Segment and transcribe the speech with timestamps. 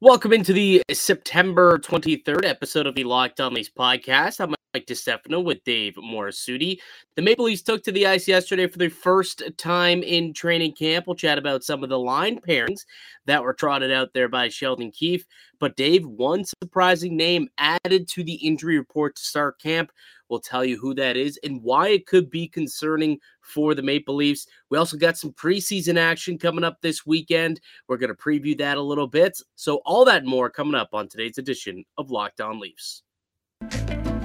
[0.00, 4.40] Welcome into the September 23rd episode of the Locked On Leafs podcast.
[4.40, 6.78] I'm Mike DeStefano with Dave Morisuti.
[7.16, 11.06] The Maple Leafs took to the ice yesterday for the first time in training camp.
[11.06, 12.80] We'll chat about some of the line pairings
[13.26, 15.24] that were trotted out there by Sheldon Keefe.
[15.58, 19.90] But Dave, one surprising name added to the injury report to start camp
[20.28, 24.14] We'll tell you who that is and why it could be concerning for the Maple
[24.14, 24.46] Leafs.
[24.70, 27.60] We also got some preseason action coming up this weekend.
[27.88, 29.40] We're going to preview that a little bit.
[29.54, 33.02] So, all that more coming up on today's edition of Locked On Leafs.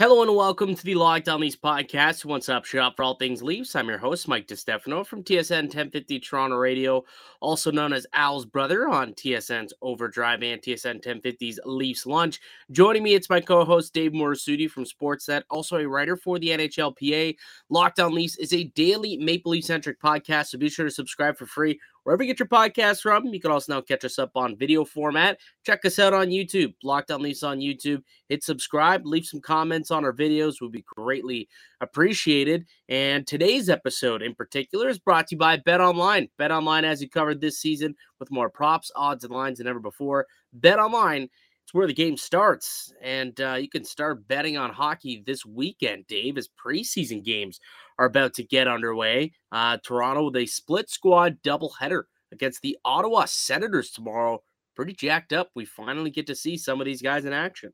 [0.00, 3.42] Hello and welcome to the Locked On Leafs podcast, one stop shop for all things
[3.42, 3.76] Leafs.
[3.76, 7.04] I'm your host, Mike DeStefano from TSN 1050 Toronto Radio,
[7.40, 12.40] also known as Al's brother on TSN's Overdrive and TSN 1050's Leafs Lunch.
[12.70, 16.48] Joining me, it's my co host, Dave Morisuti from Sportsnet, also a writer for the
[16.48, 17.36] NHLPA.
[17.68, 21.36] Locked On Leafs is a daily Maple Leaf centric podcast, so be sure to subscribe
[21.36, 23.26] for free wherever you get your podcasts from.
[23.26, 25.38] You can also now catch us up on video format.
[25.64, 28.02] Check us out on YouTube, Locked On Leafs on YouTube.
[28.28, 31.48] Hit subscribe, leave some comments on our videos, would be greatly
[31.80, 32.66] appreciated.
[32.88, 36.28] And today's episode in particular is brought to you by Bet Online.
[36.38, 39.80] Bet Online as you covered this season with more props, odds, and lines than ever
[39.80, 40.26] before.
[40.52, 41.28] Bet Online.
[41.70, 46.04] It's where the game starts, and uh, you can start betting on hockey this weekend,
[46.08, 47.60] Dave, as preseason games
[47.96, 49.30] are about to get underway.
[49.52, 54.42] Uh, Toronto with a split squad doubleheader against the Ottawa Senators tomorrow.
[54.74, 55.50] Pretty jacked up.
[55.54, 57.72] We finally get to see some of these guys in action.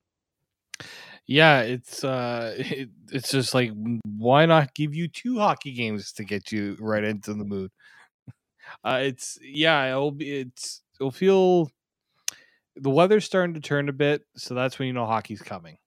[1.26, 3.72] Yeah, it's uh it, it's just like
[4.04, 7.70] why not give you two hockey games to get you right into the mood.
[8.84, 11.70] Uh it's yeah, it'll be it's it'll feel
[12.76, 15.78] the weather's starting to turn a bit, so that's when you know hockey's coming.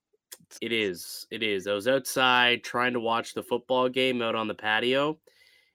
[0.62, 1.28] It is.
[1.30, 1.68] It is.
[1.68, 5.20] I was outside trying to watch the football game out on the patio.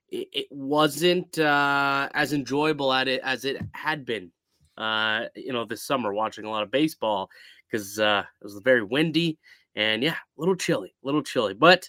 [0.08, 4.32] It, it wasn't uh, as enjoyable at it as it had been,
[4.76, 7.30] uh, you know, this summer watching a lot of baseball
[7.70, 9.38] because uh, it was very windy
[9.76, 11.54] and yeah, a little chilly, a little chilly.
[11.54, 11.88] But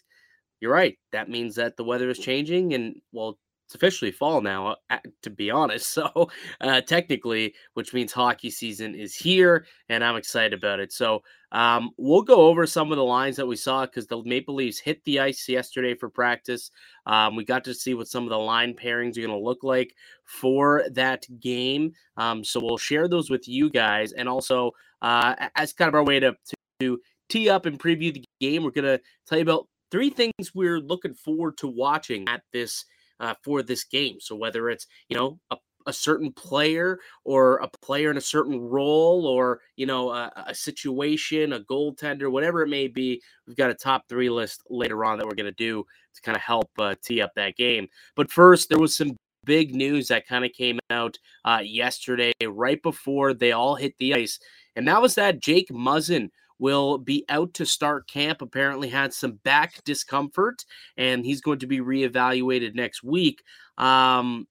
[0.59, 0.97] you're right.
[1.11, 5.29] That means that the weather is changing, and well, it's officially fall now, uh, to
[5.29, 5.85] be honest.
[5.95, 10.91] So, uh, technically, which means hockey season is here, and I'm excited about it.
[10.91, 14.55] So, um, we'll go over some of the lines that we saw because the Maple
[14.55, 16.69] Leafs hit the ice yesterday for practice.
[17.05, 19.63] Um, we got to see what some of the line pairings are going to look
[19.63, 19.95] like
[20.25, 21.93] for that game.
[22.17, 24.71] Um, so, we'll share those with you guys, and also
[25.01, 26.35] uh, as kind of our way to,
[26.81, 26.99] to
[27.29, 30.79] tee up and preview the game, we're going to tell you about three things we're
[30.79, 32.85] looking forward to watching at this
[33.19, 34.17] uh, for this game.
[34.19, 38.59] So whether it's you know a, a certain player or a player in a certain
[38.59, 43.69] role or you know a, a situation, a goaltender, whatever it may be, we've got
[43.69, 45.83] a top three list later on that we're going to do
[46.15, 47.87] to kind of help uh, tee up that game.
[48.15, 52.81] But first, there was some big news that kind of came out uh, yesterday, right
[52.81, 54.39] before they all hit the ice,
[54.75, 58.41] and that was that Jake Muzzin will be out to start camp.
[58.41, 60.65] Apparently, had some back discomfort,
[60.97, 63.43] and he's going to be reevaluated next week.
[63.77, 64.47] Um,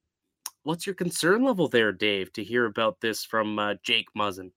[0.65, 4.51] what's your concern level there, Dave, to hear about this from uh, Jake Muzzin?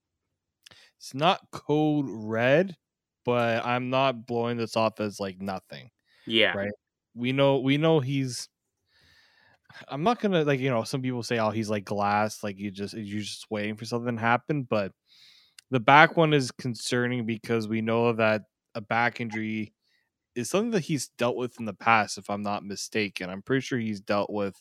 [0.98, 2.76] It's not code red,
[3.24, 5.90] but I'm not blowing this off as like nothing.
[6.26, 6.56] Yeah.
[6.56, 6.72] Right.
[7.14, 8.48] We know we know he's
[9.88, 12.70] I'm not gonna like you know some people say oh he's like glass like you
[12.70, 14.92] just you're just waiting for something to happen but
[15.70, 18.42] the back one is concerning because we know that
[18.74, 19.72] a back injury
[20.34, 23.30] is something that he's dealt with in the past, if I'm not mistaken.
[23.30, 24.54] I'm pretty sure he's dealt with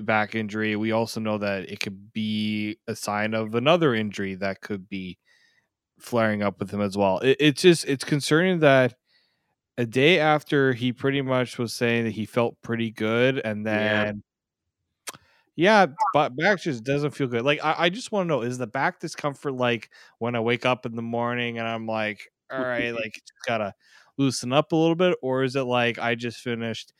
[0.00, 0.76] back injury.
[0.76, 5.18] We also know that it could be a sign of another injury that could be
[6.00, 7.18] flaring up with him as well.
[7.20, 8.94] It, it's just it's concerning that
[9.78, 14.22] a day after he pretty much was saying that he felt pretty good, and then
[15.56, 17.44] yeah, but back just doesn't feel good.
[17.44, 20.66] Like I, I just want to know: is the back discomfort like when I wake
[20.66, 22.20] up in the morning and I'm like,
[22.56, 23.74] all right, like just gotta
[24.18, 26.92] loosen up a little bit, or is it like I just finished,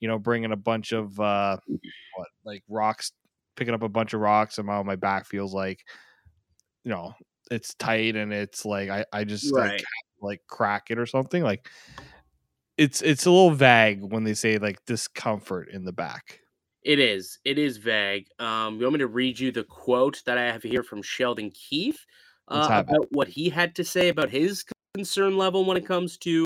[0.00, 1.58] you know, bringing a bunch of uh,
[2.16, 3.12] what like rocks,
[3.56, 5.84] picking up a bunch of rocks, and my my back feels like,
[6.84, 7.14] you know,
[7.50, 9.80] it's tight and it's like I I just Right.
[9.80, 9.84] like
[10.20, 11.68] like crack it or something like.
[12.76, 16.40] It's it's a little vague when they say like discomfort in the back.
[16.84, 17.38] It is.
[17.44, 18.28] It is vague.
[18.38, 21.50] Um, you want me to read you the quote that I have here from Sheldon
[21.50, 22.04] Keefe
[22.48, 24.64] uh, about what he had to say about his
[24.94, 26.44] concern level when it comes to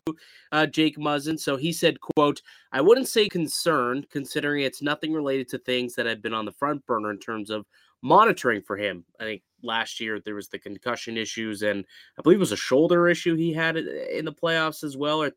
[0.53, 1.39] uh, Jake Muzzin.
[1.39, 2.41] So he said, "quote
[2.73, 6.53] I wouldn't say concerned, considering it's nothing related to things that have been on the
[6.53, 7.67] front burner in terms of
[8.01, 9.05] monitoring for him.
[9.19, 11.85] I think last year there was the concussion issues, and
[12.17, 15.33] I believe it was a shoulder issue he had in the playoffs as well, or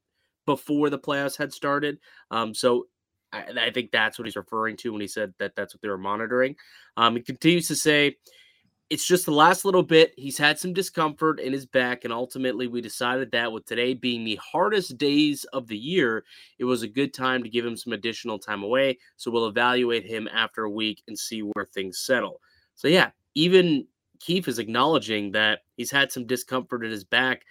[0.45, 1.98] before the playoffs had started.
[2.30, 2.88] Um, so
[3.33, 5.88] I, I, think that's what he's referring to when he said that that's what they
[5.88, 6.56] were monitoring.
[6.98, 8.18] Um, he continues to say
[8.92, 10.13] it's just the last little bit.
[10.18, 14.25] He's had some discomfort in his back, and ultimately, we decided that with today being
[14.25, 16.25] the hardest days of the year,
[16.60, 18.98] it was a good time to give him some additional time away.
[19.16, 22.42] So we'll evaluate him after a week and see where things settle.
[22.75, 23.88] So, yeah, even
[24.19, 27.44] Keefe is acknowledging that he's had some discomfort in his back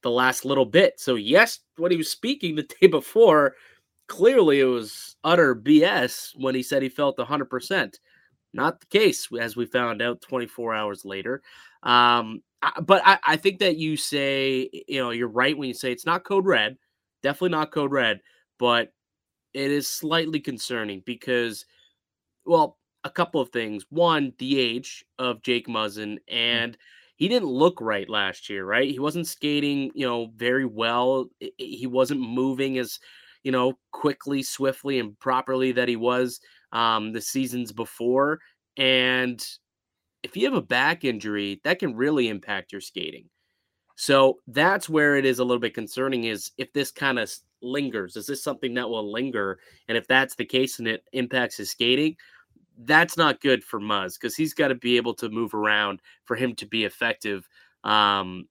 [0.00, 0.98] the last little bit.
[0.98, 3.54] So, yes, when he was speaking the day before,
[4.08, 7.94] clearly it was utter BS when he said he felt 100%.
[8.52, 11.42] Not the case, as we found out 24 hours later.
[11.82, 12.42] Um,
[12.82, 16.06] but I, I think that you say, you know, you're right when you say it's
[16.06, 16.76] not code red,
[17.22, 18.20] definitely not code red,
[18.58, 18.92] but
[19.52, 21.66] it is slightly concerning because,
[22.44, 23.84] well, a couple of things.
[23.90, 26.18] One, the age of Jake Muzzin, mm.
[26.28, 26.76] and
[27.16, 28.90] he didn't look right last year, right?
[28.90, 31.26] He wasn't skating, you know, very well.
[31.58, 32.98] He wasn't moving as,
[33.44, 36.40] you know, quickly, swiftly, and properly that he was
[36.72, 38.40] um, the seasons before.
[38.76, 39.46] And
[40.22, 43.28] if you have a back injury, that can really impact your skating.
[43.96, 47.32] So that's where it is a little bit concerning is if this kind of
[47.62, 49.60] lingers, is this something that will linger?
[49.88, 52.16] And if that's the case and it impacts his skating,
[52.78, 56.34] that's not good for Muzz because he's got to be able to move around for
[56.34, 57.48] him to be effective.
[57.84, 58.48] Um,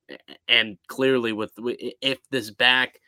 [0.47, 2.99] and clearly, with if this back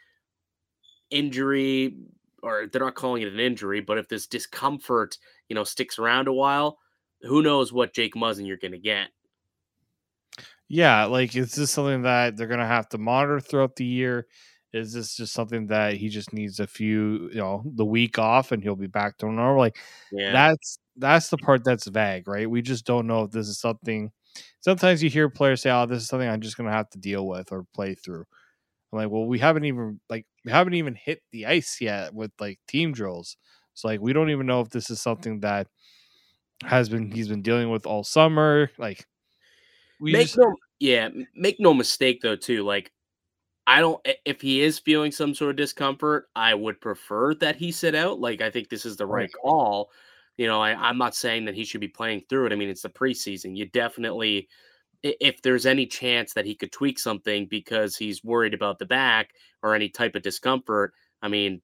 [1.09, 1.95] injury,
[2.41, 5.17] or they're not calling it an injury, but if this discomfort,
[5.49, 6.77] you know, sticks around a while,
[7.21, 9.09] who knows what Jake Muzzin you're going to get.
[10.67, 14.27] Yeah, like is this something that they're going to have to monitor throughout the year?
[14.73, 18.51] Is this just something that he just needs a few, you know, the week off
[18.51, 19.57] and he'll be back to normal?
[19.57, 19.77] Like
[20.11, 20.33] yeah.
[20.33, 22.49] that's that's the part that's vague, right?
[22.49, 24.11] We just don't know if this is something.
[24.59, 26.99] Sometimes you hear players say, "Oh, this is something I'm just going to have to
[26.99, 28.25] deal with or play through."
[28.91, 32.31] I'm like, well, we haven't even like we haven't even hit the ice yet with
[32.39, 33.35] like team drills.
[33.73, 35.67] So like we don't even know if this is something that
[36.63, 38.69] has been he's been dealing with all summer.
[38.77, 39.05] Like
[39.99, 40.37] we make just...
[40.37, 42.63] no yeah, make no mistake though too.
[42.63, 42.91] Like
[43.67, 47.71] I don't if he is feeling some sort of discomfort, I would prefer that he
[47.71, 48.19] sit out.
[48.19, 49.89] Like I think this is the right, right call.
[50.37, 52.53] You know, I, I'm not saying that he should be playing through it.
[52.53, 53.57] I mean, it's the preseason.
[53.57, 54.49] You definitely
[55.05, 59.31] if there's any chance that he could tweak something because he's worried about the back
[59.61, 61.61] or any type of discomfort, I mean,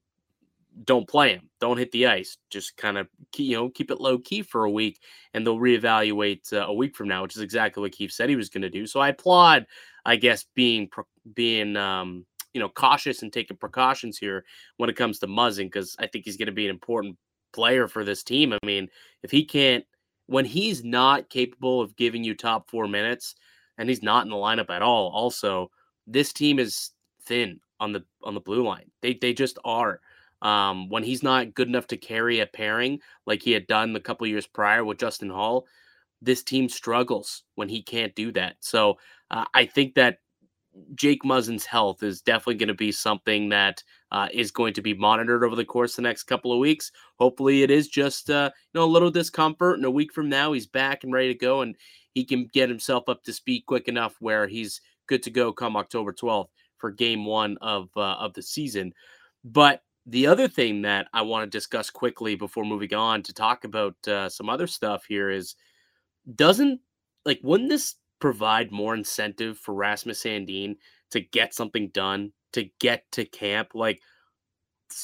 [0.84, 1.50] don't play him.
[1.60, 2.38] Don't hit the ice.
[2.50, 5.00] Just kind of you know keep it low key for a week,
[5.34, 8.36] and they'll reevaluate uh, a week from now, which is exactly what Keefe said he
[8.36, 8.86] was going to do.
[8.86, 9.66] So I applaud,
[10.06, 10.88] I guess, being
[11.34, 12.24] being um,
[12.54, 14.44] you know cautious and taking precautions here
[14.76, 17.16] when it comes to Muzzin because I think he's going to be an important
[17.52, 18.52] player for this team.
[18.52, 18.88] I mean,
[19.22, 19.84] if he can't,
[20.26, 23.34] when he's not capable of giving you top four minutes,
[23.78, 25.70] and he's not in the lineup at all, also
[26.06, 26.90] this team is
[27.24, 28.90] thin on the on the blue line.
[29.00, 30.00] They they just are.
[30.42, 34.00] Um, when he's not good enough to carry a pairing like he had done the
[34.00, 35.66] couple years prior with Justin Holl,
[36.20, 38.56] this team struggles when he can't do that.
[38.58, 38.98] So
[39.30, 40.18] uh, I think that
[40.94, 44.94] Jake Muzzin's health is definitely going to be something that uh, is going to be
[44.94, 46.92] monitored over the course of the next couple of weeks.
[47.18, 50.52] Hopefully, it is just uh, you know a little discomfort, and a week from now
[50.52, 51.76] he's back and ready to go, and
[52.14, 55.76] he can get himself up to speed quick enough where he's good to go come
[55.76, 58.92] October 12th for Game One of uh, of the season.
[59.44, 63.64] But the other thing that I want to discuss quickly before moving on to talk
[63.64, 65.54] about uh, some other stuff here is
[66.34, 66.80] doesn't
[67.24, 70.76] like wouldn't this provide more incentive for Rasmus Sandin
[71.10, 73.70] to get something done, to get to camp?
[73.74, 74.00] Like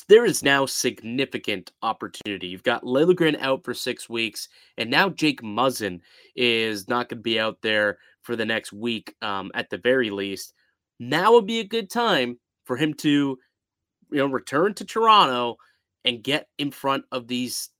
[0.09, 2.47] there is now significant opportunity.
[2.47, 6.01] You've got Liljegren out for six weeks, and now Jake Muzzin
[6.37, 10.11] is not going to be out there for the next week um, at the very
[10.11, 10.55] least.
[11.01, 13.37] Now would be a good time for him to
[14.11, 15.57] you know, return to Toronto
[16.05, 17.71] and get in front of these,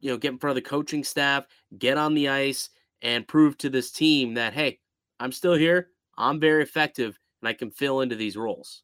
[0.00, 1.44] you know, get in front of the coaching staff,
[1.76, 2.70] get on the ice,
[3.02, 4.78] and prove to this team that, hey,
[5.18, 5.88] I'm still here.
[6.18, 8.82] I'm very effective and I can fill into these roles.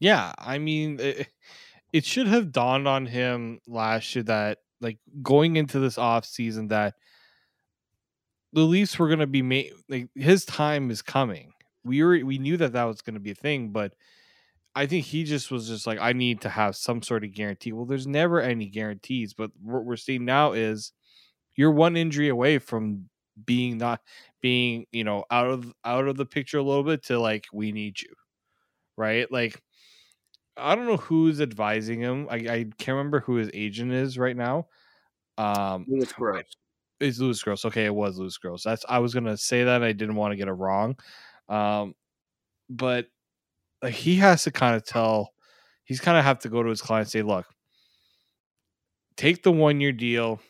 [0.00, 0.32] Yeah.
[0.38, 1.28] I mean, it,
[1.92, 6.68] it should have dawned on him last year that, like, going into this off season,
[6.68, 6.94] that
[8.52, 11.52] the Leafs were going to be made, like, his time is coming.
[11.84, 13.94] We were, we knew that that was going to be a thing, but
[14.74, 17.72] I think he just was just like, I need to have some sort of guarantee.
[17.72, 20.92] Well, there's never any guarantees, but what we're seeing now is
[21.56, 23.08] you're one injury away from
[23.46, 24.00] being not
[24.40, 27.72] being, you know, out of out of the picture a little bit to like we
[27.72, 28.10] need you.
[28.96, 29.30] right?
[29.30, 29.60] Like,
[30.56, 32.28] I don't know who's advising him.
[32.30, 34.66] I, I can't remember who his agent is right now.
[35.38, 36.44] Um, Louis Gross.
[37.00, 37.64] It's Louis Gross.
[37.64, 38.62] Okay, it was Louis Gross.
[38.64, 39.82] That's I was gonna say that.
[39.82, 40.96] I didn't want to get it wrong.
[41.48, 41.94] Um,
[42.70, 43.06] but
[43.82, 45.32] like he has to kind of tell.
[45.84, 47.46] He's kind of have to go to his client and say, "Look,
[49.16, 50.40] take the one year deal.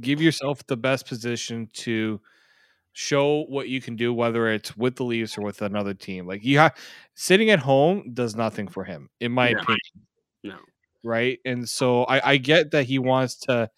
[0.00, 2.20] Give yourself the best position to."
[2.92, 6.26] show what you can do, whether it's with the Leafs or with another team.
[6.26, 6.74] Like you have
[7.14, 9.58] sitting at home does nothing for him, in my No.
[9.58, 9.80] opinion.
[10.44, 10.58] No.
[11.02, 11.38] Right.
[11.44, 13.70] And so I, I get that he wants to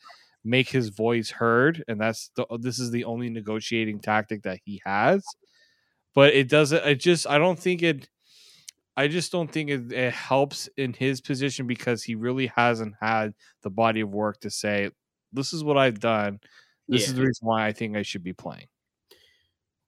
[0.45, 4.81] make his voice heard, and that's the this is the only negotiating tactic that he
[4.85, 5.25] has.
[6.15, 8.09] But it doesn't it just I don't think it
[8.97, 13.35] I just don't think it, it helps in his position because he really hasn't had
[13.63, 14.91] the body of work to say,
[15.33, 16.41] This is what I've done.
[16.89, 18.67] This is the reason why I think I should be playing.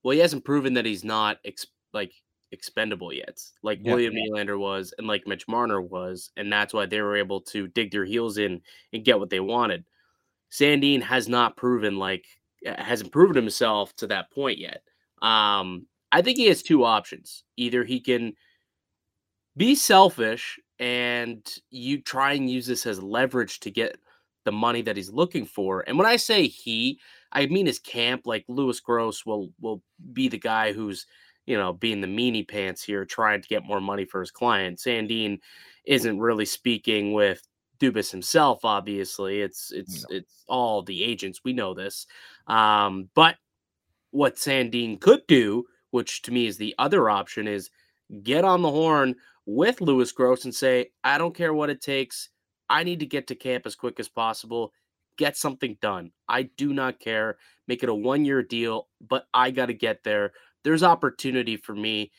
[0.03, 2.13] Well, he hasn't proven that he's not ex- like
[2.53, 3.93] expendable yet, like Yeah.
[3.95, 7.69] William Nylander was, and like Mitch Marner was, and that's why they were able to
[7.69, 8.61] dig their heels in
[8.93, 9.85] and get what they wanted.
[10.51, 12.27] Sandin has not proven like
[12.65, 14.83] hasn't proven himself to that point yet.
[15.23, 17.45] Um, I think he has two options.
[17.57, 18.35] Either he can
[19.57, 23.97] be selfish and you try and use this as leverage to get
[24.45, 25.85] the money that he's looking for.
[25.87, 27.01] And when I say he,
[27.33, 28.23] I mean his camp.
[28.27, 29.83] Like Lewis Gross will will
[30.13, 31.07] be the guy who's
[31.47, 34.79] you know being the meanie pants here, trying to get more money for his client.
[34.79, 35.39] Sandin
[35.85, 37.47] isn't really speaking with
[37.81, 38.65] Dubas himself.
[38.65, 41.41] Obviously, it's it's it's all the agents.
[41.45, 42.07] We know this.
[42.47, 43.37] Um, but
[44.11, 47.71] what Sandin could do, which to me is the other option, is
[48.23, 49.15] get on the horn
[49.47, 52.29] with Lewis Gross and say, I don't care what it takes.
[52.71, 54.73] I need to get to camp as quick as possible.
[55.19, 56.13] Get something done.
[56.29, 57.37] I do not care.
[57.67, 60.33] Make it a one year deal, but I got to get there.
[60.63, 62.13] There's opportunity for me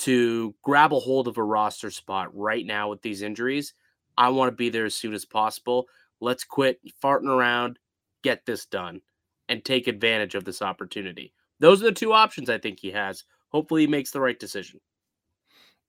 [0.00, 3.74] to grab a hold of a roster spot right now with these injuries.
[4.16, 5.86] I want to be there as soon as possible.
[6.20, 7.78] Let's quit farting around,
[8.22, 9.02] get this done,
[9.48, 11.32] and take advantage of this opportunity.
[11.60, 13.24] Those are the two options I think he has.
[13.50, 14.80] Hopefully, he makes the right decision.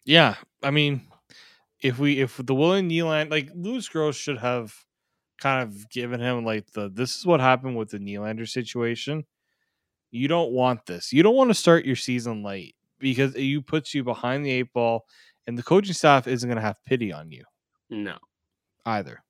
[0.05, 1.01] Yeah, I mean,
[1.81, 4.73] if we if the William Nylander like Louis Gross should have
[5.39, 9.25] kind of given him like the this is what happened with the Nylander situation.
[10.11, 11.13] You don't want this.
[11.13, 14.73] You don't want to start your season late because you puts you behind the eight
[14.73, 15.05] ball,
[15.47, 17.43] and the coaching staff isn't going to have pity on you
[17.89, 18.17] No,
[18.85, 19.23] either.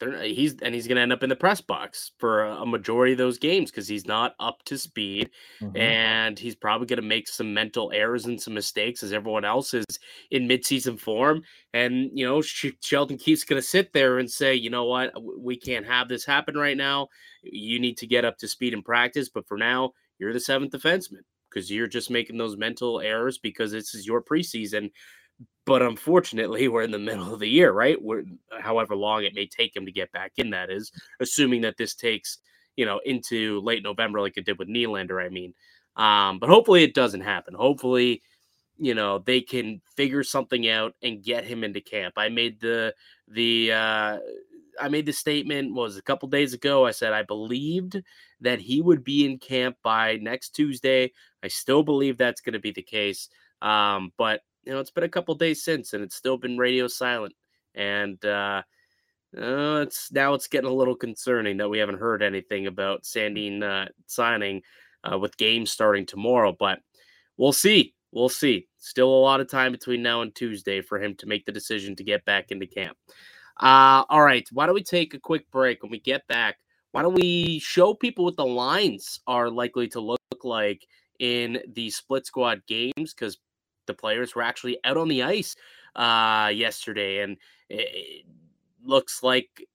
[0.00, 2.66] They're, he's and he's going to end up in the press box for a, a
[2.66, 5.76] majority of those games because he's not up to speed, Mhm.
[5.78, 9.74] and he's probably going to make some mental errors and some mistakes as everyone else
[9.74, 9.84] is
[10.30, 11.42] in midseason form.
[11.74, 15.12] And you know, Sh- Sheldon Keefe's going to sit there and say, you know what,
[15.38, 17.08] we can't have this happen right now.
[17.42, 20.72] You need to get up to speed in practice, but for now, you're the seventh
[20.72, 24.90] defenseman because you're just making those mental errors because this is your preseason.
[25.66, 28.00] But unfortunately, we're in the middle of the year, right?
[28.00, 28.24] We're
[28.58, 30.50] however long it may take him to get back in.
[30.50, 30.90] That is,
[31.20, 32.38] assuming that this takes
[32.76, 35.22] you know into late November, like it did with Nylander.
[35.22, 35.52] I mean,
[35.96, 37.54] um, but hopefully it doesn't happen.
[37.54, 38.22] Hopefully,
[38.78, 42.14] you know they can figure something out and get him into camp.
[42.16, 42.94] I made the
[43.26, 44.18] the uh,
[44.80, 46.86] I made the statement was a couple days ago.
[46.86, 48.00] I said I believed
[48.40, 51.12] that he would be in camp by next Tuesday.
[51.42, 53.28] I still believe that's going to be the case.
[53.60, 56.86] Um, but you know, it's been a couple days since, and it's still been radio
[56.88, 57.34] silent.
[57.74, 58.62] And uh,
[59.36, 63.62] uh, it's now it's getting a little concerning that we haven't heard anything about Sandin
[63.62, 64.62] uh, signing
[65.04, 66.54] uh, with games starting tomorrow.
[66.58, 66.80] But
[67.36, 67.94] we'll see.
[68.12, 68.68] We'll see.
[68.78, 71.94] Still a lot of time between now and Tuesday for him to make the decision
[71.96, 72.96] to get back into camp.
[73.60, 74.48] Uh, all right.
[74.52, 75.82] Why don't we take a quick break?
[75.82, 76.56] When we get back,
[76.92, 80.86] why don't we show people what the lines are likely to look like
[81.18, 83.14] in the split squad games?
[83.14, 83.38] Because
[83.88, 85.56] the players were actually out on the ice
[85.96, 87.36] uh, yesterday, and
[87.68, 88.24] it,
[88.84, 89.66] looks like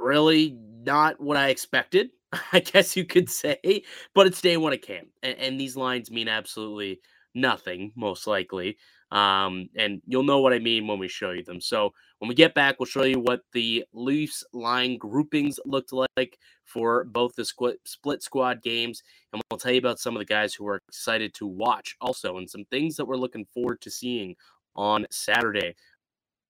[0.00, 2.10] really not what I expected.
[2.52, 3.82] I guess you could say,
[4.14, 7.00] but it's day one of camp, and, and these lines mean absolutely
[7.34, 8.78] nothing, most likely.
[9.12, 11.60] Um, and you'll know what I mean when we show you them.
[11.60, 16.38] So when we get back, we'll show you what the Leafs line groupings looked like
[16.64, 20.24] for both the squ- split squad games, and we'll tell you about some of the
[20.24, 23.90] guys who are excited to watch also, and some things that we're looking forward to
[23.90, 24.34] seeing
[24.74, 25.76] on Saturday.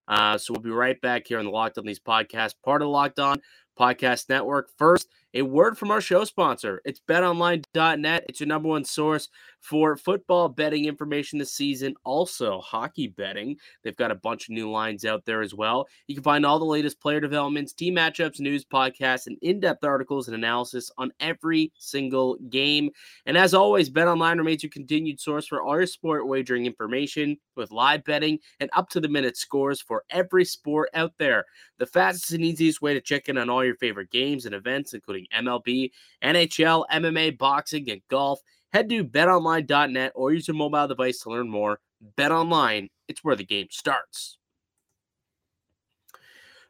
[0.07, 2.87] Uh, so we'll be right back here on the Locked On These podcast, part of
[2.87, 3.37] the Locked On
[3.77, 4.69] Podcast Network.
[4.77, 6.81] First, a word from our show sponsor.
[6.85, 8.25] It's betonline.net.
[8.27, 9.29] It's your number one source
[9.59, 13.57] for football betting information this season, also hockey betting.
[13.83, 15.87] They've got a bunch of new lines out there as well.
[16.07, 19.83] You can find all the latest player developments, team matchups, news, podcasts, and in depth
[19.83, 22.89] articles and analysis on every single game.
[23.25, 27.71] And as always, BetOnline remains your continued source for all your sport wagering information with
[27.71, 31.43] live betting and up to the minute scores for every sport out there.
[31.79, 34.93] The fastest and easiest way to check in on all your favorite games and events,
[34.93, 35.91] including MLB,
[36.23, 38.39] NHL, MMA, boxing, and golf.
[38.73, 41.79] Head to betonline.net or use your mobile device to learn more.
[42.17, 44.37] BetOnline, it's where the game starts.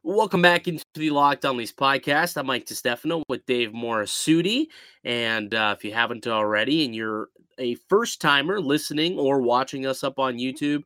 [0.03, 2.37] Welcome back into the Locked On Leafs podcast.
[2.37, 4.67] I'm Mike DeStefano with Dave Morassutti.
[5.03, 7.27] And uh, if you haven't already and you're
[7.57, 10.83] a first timer listening or watching us up on YouTube,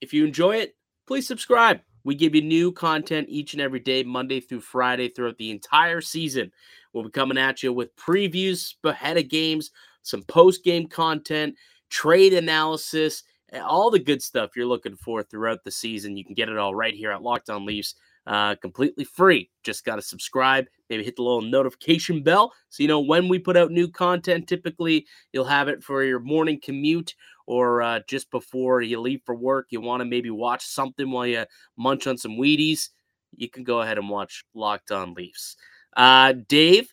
[0.00, 0.74] if you enjoy it,
[1.06, 1.80] please subscribe.
[2.06, 6.00] We give you new content each and every day, Monday through Friday, throughout the entire
[6.00, 6.52] season.
[6.92, 9.72] We'll be coming at you with previews ahead of games,
[10.02, 11.56] some post game content,
[11.90, 13.24] trade analysis,
[13.60, 16.16] all the good stuff you're looking for throughout the season.
[16.16, 17.96] You can get it all right here at Locked On Leafs
[18.26, 19.50] uh, completely free.
[19.62, 23.38] Just got to subscribe, maybe hit the little notification bell so you know when we
[23.38, 24.46] put out new content.
[24.48, 27.14] Typically, you'll have it for your morning commute
[27.46, 29.66] or uh, just before you leave for work.
[29.70, 31.44] You want to maybe watch something while you
[31.76, 32.90] munch on some Wheaties.
[33.36, 35.56] You can go ahead and watch Locked On Leafs.
[35.96, 36.88] Uh, Dave,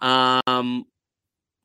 [0.00, 0.84] um,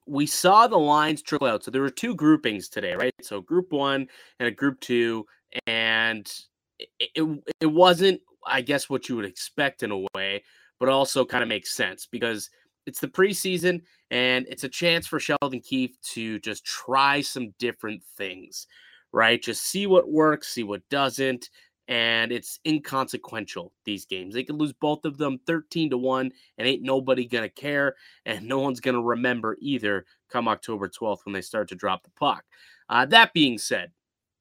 [0.08, 1.64] we saw the lines trickle out.
[1.64, 3.14] So there were two groupings today, right?
[3.22, 4.08] So group one
[4.40, 5.26] and a group two,
[5.68, 6.32] and
[6.80, 10.44] it, it, it wasn't I guess what you would expect in a way,
[10.80, 12.50] but also kind of makes sense because
[12.86, 18.04] it's the preseason and it's a chance for Sheldon Keefe to just try some different
[18.18, 18.68] things,
[19.12, 19.42] right?
[19.42, 21.50] Just see what works, see what doesn't.
[21.90, 24.34] And it's inconsequential, these games.
[24.34, 27.96] They could lose both of them 13 to 1, and ain't nobody going to care.
[28.26, 32.04] And no one's going to remember either come October 12th when they start to drop
[32.04, 32.46] the puck.
[32.88, 33.92] Uh, that being said,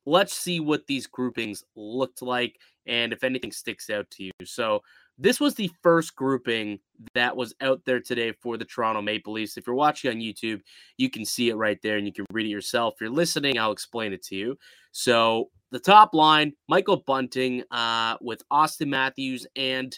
[0.06, 4.32] let's see what these groupings looked like and if anything sticks out to you.
[4.44, 4.82] So
[5.22, 6.80] this was the first grouping
[7.14, 9.56] that was out there today for the Toronto Maple Leafs.
[9.56, 10.60] If you're watching on YouTube,
[10.98, 12.94] you can see it right there and you can read it yourself.
[12.94, 14.58] If you're listening, I'll explain it to you.
[14.90, 19.96] So the top line, Michael Bunting uh, with Auston Matthews and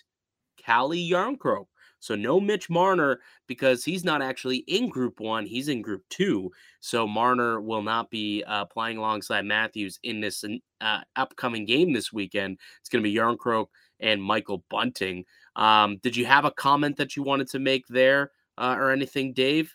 [0.59, 1.67] Calle Jarnkrok.
[2.01, 6.51] So no Mitch Marner because he's not actually in Group One; he's in Group Two.
[6.81, 10.45] So Marner will not be uh, playing alongside Matthews in this
[10.83, 12.59] uh, upcoming game this weekend.
[12.81, 13.69] It's going to be Jarnkrok
[14.05, 15.25] and Michael Bunting.
[15.57, 19.33] Um, did you have a comment that you wanted to make there uh, or anything,
[19.33, 19.73] Dave?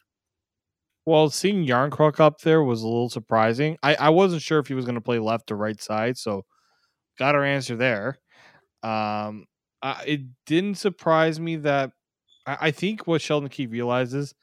[1.06, 3.78] Well, seeing Jarnkrok up there was a little surprising.
[3.82, 6.46] I, I wasn't sure if he was going to play left or right side, so
[7.18, 8.20] got our answer there.
[8.84, 9.46] Um,
[10.06, 11.92] it didn't surprise me that
[12.46, 14.34] I, think what Sheldon Keefe realizes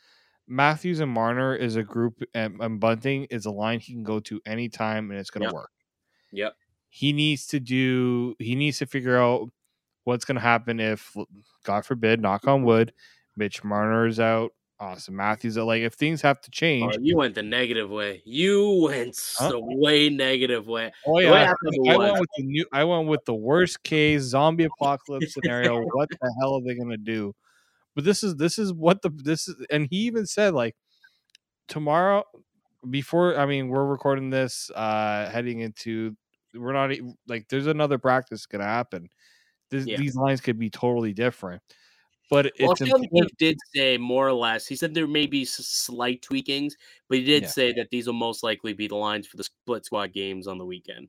[0.49, 4.21] Matthews and Marner is a group, and, and Bunting is a line he can go
[4.21, 5.55] to anytime, and it's going to yep.
[5.55, 5.71] work.
[6.33, 6.55] Yep.
[6.89, 8.35] He needs to do.
[8.39, 9.51] He needs to figure out
[10.07, 11.15] what's going to happen if,
[11.65, 12.93] God forbid, knock on wood,
[13.37, 14.53] Mitch Marner is out.
[14.81, 16.97] Auston Matthews, like if things have to change.
[16.97, 18.23] Oh, you went the negative way.
[18.27, 19.49] You went huh?
[19.49, 20.93] the way negative way.
[21.07, 21.55] Oh yeah,
[21.89, 22.67] I went with the new.
[22.73, 25.81] I went with the worst case zombie apocalypse scenario.
[25.81, 27.33] what the hell are they going to do?
[27.95, 30.77] But this is this is what the this is, and he even said like
[31.69, 32.25] tomorrow
[32.91, 33.39] before.
[33.39, 36.15] I mean, we're recording this uh heading into
[36.55, 36.95] we're not
[37.27, 39.09] like there's another practice gonna happen.
[39.71, 39.97] This, yeah.
[39.97, 41.63] These lines could be totally different.
[42.29, 44.67] But well, he did say more or less.
[44.67, 46.73] He said there may be slight tweakings,
[47.09, 47.49] but he did yeah.
[47.49, 50.59] say that these will most likely be the lines for the split squad games on
[50.59, 51.09] the weekend.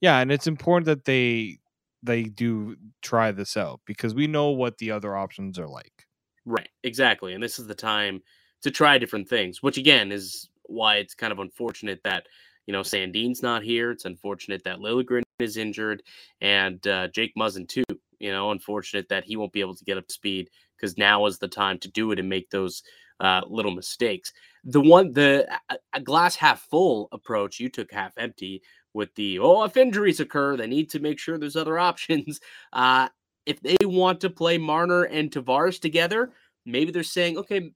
[0.00, 1.58] Yeah, and it's important that they
[2.02, 6.06] they do try this out because we know what the other options are like.
[6.44, 7.32] Right, exactly.
[7.32, 8.22] And this is the time
[8.62, 12.26] to try different things, which again is why it's kind of unfortunate that,
[12.66, 13.90] you know, Sandin's not here.
[13.90, 16.02] It's unfortunate that Liljegren is injured
[16.40, 17.84] and uh, Jake Muzzin too.
[18.18, 21.26] You know, unfortunate that he won't be able to get up to speed because now
[21.26, 22.82] is the time to do it and make those
[23.20, 24.32] uh, little mistakes.
[24.64, 25.46] The one, the
[25.92, 28.62] a glass half full approach, you took half empty
[28.94, 32.40] with the oh, if injuries occur, they need to make sure there's other options.
[32.72, 33.08] Uh,
[33.44, 36.32] if they want to play Marner and Tavares together,
[36.64, 37.72] maybe they're saying, okay,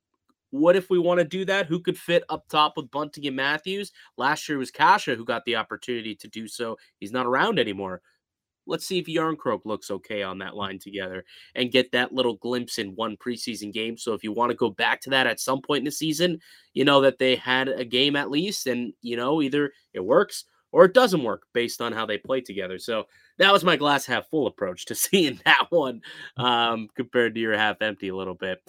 [0.50, 1.66] what if we want to do that?
[1.66, 3.92] Who could fit up top with Bunting and Matthews?
[4.16, 6.76] Last year was Kase who got the opportunity to do so.
[6.98, 8.00] He's not around anymore.
[8.66, 12.78] Let's see if Jarnkrok looks okay on that line together and get that little glimpse
[12.78, 13.96] in one preseason game.
[13.96, 16.38] So if you want to go back to that at some point in the season,
[16.74, 20.44] you know that they had a game at least, and you know either it works
[20.70, 22.78] or it doesn't work based on how they play together.
[22.78, 23.04] So
[23.38, 26.02] that was my glass half full approach to seeing that one
[26.36, 28.60] um, compared to your half empty a little bit.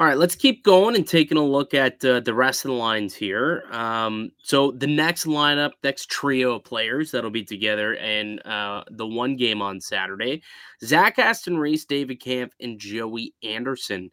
[0.00, 2.76] All right, let's keep going and taking a look at uh, the rest of the
[2.78, 3.64] lines here.
[3.70, 9.06] Um, so the next lineup, next trio of players that'll be together in uh, the
[9.06, 10.42] one game on Saturday:
[10.82, 14.10] Zach Aston Reese, David Kampf, and Joey Anderson.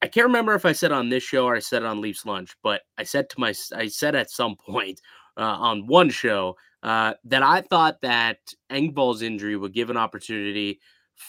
[0.00, 2.56] I can't remember if I said on this show or I said on Leafs Lunch,
[2.62, 5.02] but I said to my, I said at some point
[5.36, 8.38] uh, on one show uh, that I thought that
[8.70, 10.80] Engvall's injury would give an opportunity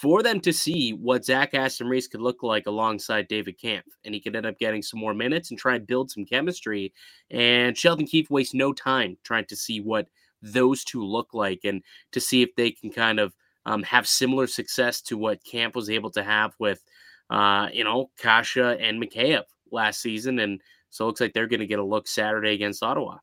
[0.01, 3.95] for them to see what Zach Aston Reese could look like alongside David Kampf.
[4.03, 6.93] And he could end up getting some more minutes and try and build some chemistry.
[7.31, 10.07] And Sheldon Keefe wastes no time trying to see what
[10.41, 13.33] those two look like and to see if they can kind of
[13.65, 16.83] um, have similar success to what Kampf was able to have with,
[17.29, 20.39] uh, you know, Kase and Mikheyev last season.
[20.39, 23.17] And so it looks like they're going to get a look Saturday against Ottawa.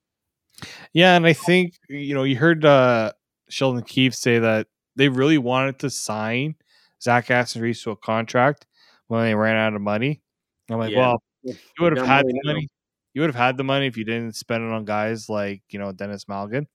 [0.92, 3.12] Yeah, and I think you know you heard uh,
[3.48, 6.57] Sheldon Keefe say that they really wanted to sign
[7.03, 8.66] Zach Aston to a contract
[9.09, 10.22] when they ran out of money.
[10.70, 10.98] I'm like, yeah.
[10.98, 12.68] well, you would have had the money.
[13.14, 15.79] You would have had the money if you didn't spend it on guys like you
[15.79, 16.66] know Denis Malgin.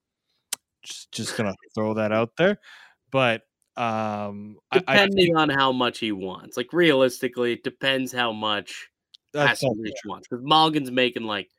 [0.83, 2.59] Just, just gonna throw that out there,
[3.11, 3.43] but
[3.77, 8.89] um, depending I, I on how much he wants, like realistically, it depends how much
[9.35, 10.27] Aston Reese wants.
[10.27, 11.49] Because Malgin's making like,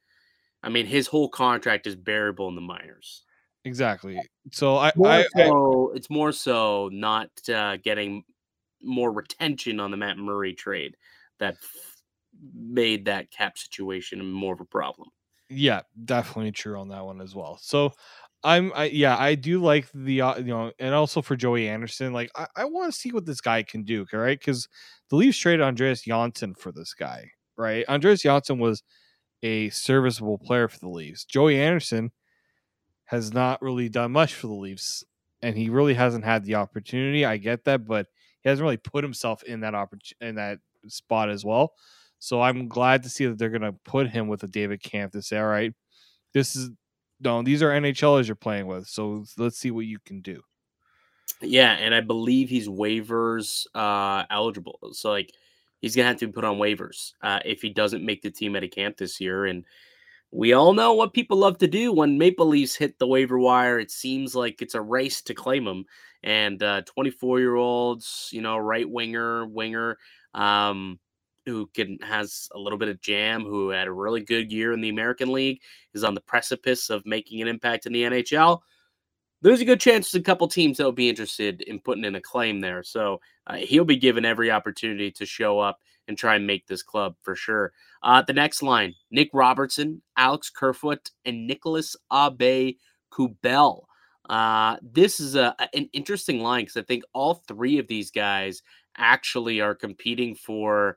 [0.63, 3.23] I mean, his whole contract is bearable in the minors.
[3.67, 4.21] Exactly.
[4.53, 8.23] So I, more I, so, I, it's more so not uh, getting
[8.81, 10.97] more retention on the Matt Murray trade
[11.41, 11.97] that f-
[12.55, 15.09] made that cap situation more of a problem.
[15.51, 17.59] Yeah, definitely true on that one as well.
[17.61, 17.93] So
[18.45, 22.13] I'm I yeah, I do like the uh, you know, and also for Joey Anderson,
[22.13, 24.39] like I, I want to see what this guy can do, right?
[24.39, 24.69] Because
[25.11, 27.85] the Leafs traded Andreas Johnsson for this guy, right?
[27.89, 28.85] Andreas Johnsson was
[29.43, 31.25] a serviceable player for the Leafs.
[31.25, 32.13] Joey Anderson
[33.07, 35.05] has not really done much for the Leafs,
[35.43, 37.25] and he really hasn't had the opportunity.
[37.25, 38.07] I get that, but
[38.43, 41.73] he hasn't really put himself in that opportunity in that spot as well.
[42.19, 45.13] So I'm glad to see that they're going to put him with a David Kampf
[45.13, 45.73] to say, all right,
[46.33, 46.71] this is
[47.21, 50.43] no, these are NHLers you're playing with, so let's see what you can do.
[51.41, 54.79] Yeah, and I believe he's waivers uh, eligible.
[54.93, 55.33] So like
[55.81, 58.57] he's gonna have to be put on waivers uh, if he doesn't make the team
[58.57, 59.47] at a camp this year.
[59.47, 59.65] And
[60.33, 63.79] we all know what people love to do when Maple Leafs hit the waiver wire.
[63.79, 65.85] It seems like it's a race to claim them.
[66.23, 69.99] And 24 uh, year olds, you know, right winger, winger,
[70.35, 70.99] um,
[71.45, 74.81] who can has a little bit of jam, who had a really good year in
[74.81, 75.61] the American League,
[75.95, 78.61] is on the precipice of making an impact in the NHL.
[79.43, 82.21] There's a good chance a couple teams that will be interested in putting in a
[82.21, 82.83] claim there.
[82.83, 86.83] So uh, he'll be given every opportunity to show up and try and make this
[86.83, 87.73] club for sure.
[88.03, 93.87] Uh, the next line Nick Robertson, Alex Kerfoot, and Nicholas Aube-Kubel.
[94.29, 98.63] Uh, this is a, an interesting line because I think all three of these guys
[98.97, 100.97] actually are competing for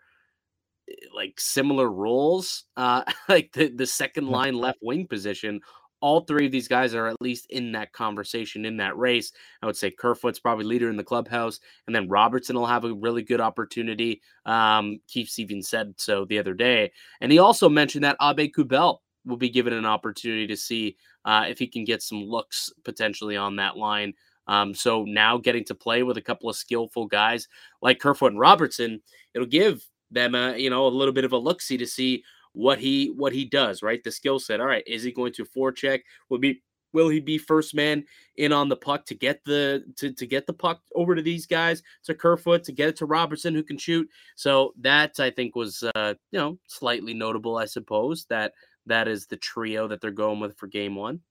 [0.89, 2.65] eh, like similar roles.
[2.75, 5.61] Uh, like the, the second line left wing position
[6.01, 9.31] all three of these guys are at least in that conversation, in that race.
[9.61, 12.93] I would say Kerfoot's probably leader in the clubhouse, and then Robertson will have a
[12.93, 14.21] really good opportunity.
[14.45, 16.91] Um, Keefe even said so the other day.
[17.21, 21.59] And he also mentioned that Aube-Kubel will be given an opportunity to see uh, if
[21.59, 24.13] he can get some looks potentially on that line.
[24.47, 27.47] Um, so now getting to play with a couple of skillful guys
[27.81, 29.01] like Kerfoot and Robertson,
[29.35, 32.23] it'll give them a, you know, a little bit of a look see to see
[32.53, 34.03] what he what he does, right?
[34.03, 34.59] The skill set.
[34.59, 36.01] All right, is he going to forecheck?
[36.29, 36.61] Will be
[36.93, 38.03] will he be first man
[38.37, 41.45] in on the puck to get the to, to get the puck over to these
[41.45, 44.09] guys to Kerfoot to get it to Robertson who can shoot.
[44.35, 48.53] So that I think was uh, you know slightly notable, I suppose that
[48.85, 51.21] that is the trio that they're going with for game one.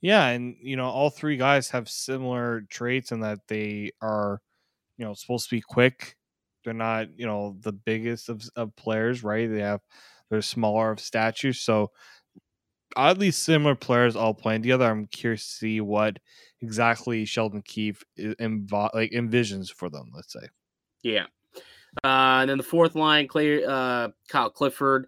[0.00, 4.40] Yeah, and you know all three guys have similar traits in that they are
[4.98, 6.16] you know supposed to be quick.
[6.64, 9.50] They're not you know the biggest of, of players, right?
[9.50, 9.80] They have
[10.34, 11.52] they're smaller of stature.
[11.52, 11.90] So
[12.96, 14.84] oddly similar players all playing together.
[14.84, 16.18] I'm curious to see what
[16.60, 20.10] exactly Sheldon Keefe like envisions for them.
[20.14, 20.48] Let's say.
[21.02, 21.26] Yeah,
[22.02, 25.06] uh, and then the fourth line, Clay, uh, Kyle Clifford,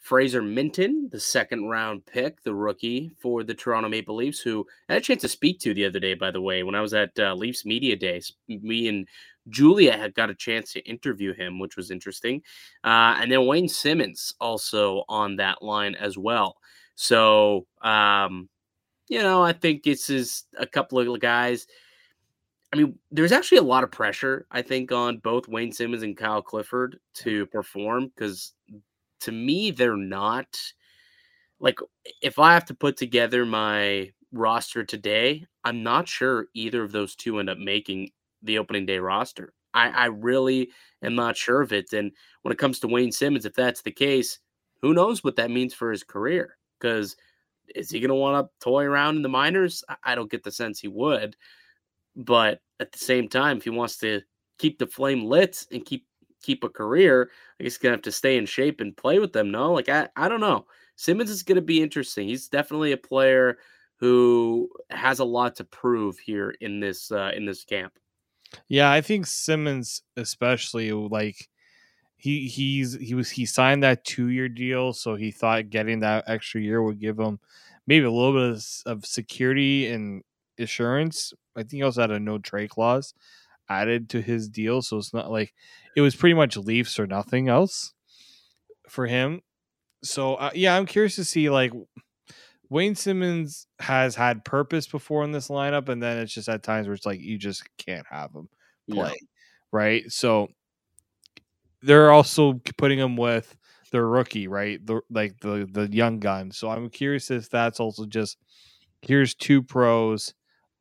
[0.00, 4.94] Fraser Minten, the second round pick, the rookie for the Toronto Maple Leafs, who I
[4.94, 6.14] had a chance to speak to the other day.
[6.14, 9.08] By the way, when I was at uh, Leafs Media Days, me and
[9.48, 12.42] Julia had got a chance to interview him, which was interesting.
[12.84, 16.56] Uh, and then Wayne Simmons also on that line as well.
[16.94, 18.48] So, um,
[19.08, 21.66] you know, I think this is a couple of guys.
[22.72, 26.16] I mean, there's actually a lot of pressure, I think, on both Wayne Simmons and
[26.16, 28.54] Kyle Clifford to perform because
[29.20, 30.46] to me, they're not
[31.60, 31.78] like
[32.20, 37.14] if I have to put together my roster today, I'm not sure either of those
[37.16, 38.10] two end up making
[38.46, 39.52] the opening day roster.
[39.74, 40.70] I, I really
[41.02, 41.92] am not sure of it.
[41.92, 42.10] And
[42.42, 44.38] when it comes to Wayne Simmons, if that's the case,
[44.80, 46.56] who knows what that means for his career?
[46.78, 47.16] Because
[47.74, 49.84] is he going to want to toy around in the minors?
[50.02, 51.36] I don't get the sense he would.
[52.14, 54.22] But at the same time, if he wants to
[54.58, 56.06] keep the flame lit and keep
[56.42, 59.32] keep a career, I guess he's gonna have to stay in shape and play with
[59.32, 59.50] them.
[59.50, 60.66] No, like I, I don't know.
[60.96, 62.28] Simmons is gonna be interesting.
[62.28, 63.58] He's definitely a player
[63.96, 67.92] who has a lot to prove here in this uh, in this camp.
[68.68, 71.48] Yeah, I think Simmons especially like
[72.16, 76.24] he he's he was he signed that two year deal, so he thought getting that
[76.26, 77.38] extra year would give him
[77.86, 80.22] maybe a little bit of, of security and
[80.58, 81.32] assurance.
[81.56, 83.14] I think he also had a no trade clause
[83.68, 85.54] added to his deal, so it's not like
[85.96, 87.92] it was pretty much Leafs or nothing else
[88.88, 89.42] for him.
[90.02, 91.72] So uh, yeah, I'm curious to see like
[92.68, 96.86] Wayne Simmons has had purpose before in this lineup, and then it's just at times
[96.86, 98.48] where it's like you just can't have him
[98.90, 99.26] play, yeah.
[99.72, 100.10] right?
[100.10, 100.48] So
[101.82, 103.56] they're also putting him with
[103.92, 104.84] their rookie, right?
[104.84, 106.50] The like the the young gun.
[106.50, 108.38] So I'm curious if that's also just
[109.02, 110.34] here's two pros,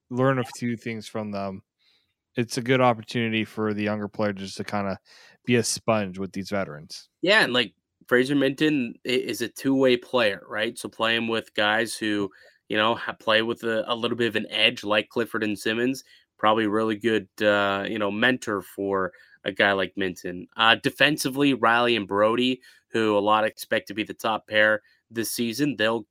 [0.10, 1.62] learn a few things from them.
[2.36, 4.98] It's a good opportunity for the younger player just to kind of
[5.46, 7.10] be a sponge with these veterans.
[7.22, 7.74] Yeah, and like
[8.08, 10.78] Fraser Minten is a two way player, right?
[10.78, 12.32] So playing with guys who
[12.70, 16.04] you know play with a, a, little bit of an edge, like Clifford and Simmons,
[16.38, 19.12] probably really good, uh, you know, mentor for
[19.44, 20.48] a guy like Minten.
[20.58, 25.32] Uh, defensively, Rielly and Brodie, who a lot expect to be the top pair this
[25.32, 26.06] season, they'll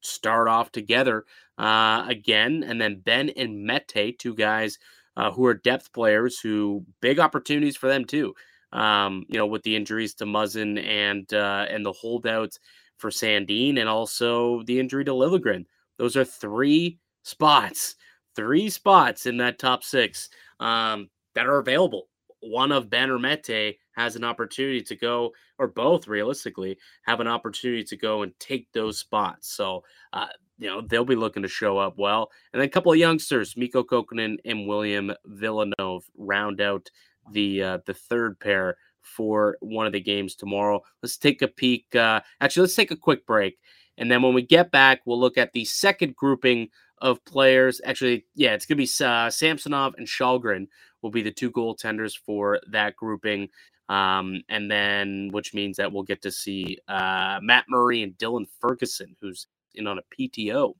[0.00, 1.24] start off together
[1.58, 2.64] uh, again.
[2.66, 4.78] And then Benn and Mete, two guys
[5.16, 8.34] uh, who are depth players who big opportunities for them too.
[8.72, 12.58] Um, you know, with the injuries to Muzzin and uh, and the holdouts
[12.98, 15.64] for Sandin, and also the injury to Liljegren.
[15.98, 17.96] Those are three spots,
[18.36, 20.28] three spots in that top six
[20.60, 22.08] um, that are available.
[22.40, 27.26] One of Benn or Mete has an opportunity to go, or both realistically have an
[27.26, 29.48] opportunity to go and take those spots.
[29.48, 30.28] So uh,
[30.58, 32.30] you know, they'll be looking to show up well.
[32.52, 36.90] And then a couple of youngsters, Mikko Kokkonen and William Villeneuve, round out
[37.32, 40.82] the uh, the third pair for one of the games tomorrow.
[41.02, 41.94] Let's take a peek.
[41.94, 43.58] Uh, actually, let's take a quick break.
[43.96, 47.80] And then when we get back, we'll look at the second grouping of players.
[47.84, 50.66] Actually, yeah, it's going to be uh, Samsonov and Källgren
[51.02, 53.48] will be the two goaltenders for that grouping.
[53.88, 58.46] Um, and then, which means that we'll get to see uh, Matt Murray and Dylan
[58.60, 60.74] Ferguson, who's in on a PTO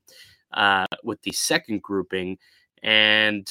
[0.53, 2.37] uh, with the second grouping.
[2.83, 3.47] And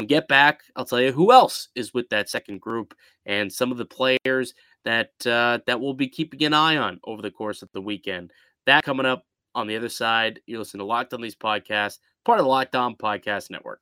[0.00, 2.94] we get back, I'll tell you who else is with that second group
[3.26, 7.22] and some of the players that uh, that we'll be keeping an eye on over
[7.22, 8.32] the course of the weekend.
[8.66, 10.40] That coming up on the other side.
[10.46, 13.80] You listen to Locked On Leafs podcast, part of the Locked On Podcast Network.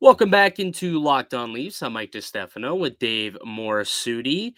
[0.00, 1.82] Welcome back into Locked On Leafs.
[1.82, 4.54] I'm Mike DiStefano with Dave Morassutti.